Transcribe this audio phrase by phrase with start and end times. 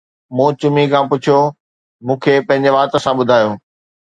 [0.35, 1.39] مون چمي کان پڇيو،
[2.05, 3.49] مون کي پنهنجي وات سان ٻڌايو